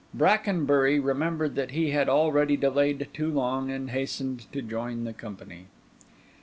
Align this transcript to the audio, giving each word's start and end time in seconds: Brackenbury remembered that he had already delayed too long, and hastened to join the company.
Brackenbury 0.15 0.99
remembered 0.99 1.53
that 1.53 1.69
he 1.69 1.91
had 1.91 2.09
already 2.09 2.57
delayed 2.57 3.07
too 3.13 3.29
long, 3.31 3.69
and 3.69 3.91
hastened 3.91 4.51
to 4.51 4.63
join 4.63 5.03
the 5.03 5.13
company. 5.13 5.67